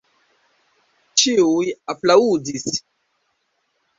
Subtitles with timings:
[1.23, 2.65] Ĉiuj aplaŭdis.